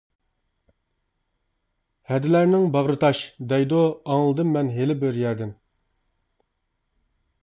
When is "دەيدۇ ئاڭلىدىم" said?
3.51-4.57